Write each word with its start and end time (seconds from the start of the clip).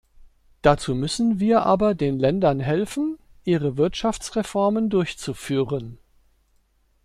Dazu 0.63 0.95
müssen 0.95 1.39
wir 1.39 1.63
aber 1.63 1.93
den 1.93 2.17
Ländern 2.17 2.59
helfen, 2.59 3.19
ihre 3.43 3.77
Wirtschaftsreformen 3.77 4.89
durchzuführen. 4.89 5.99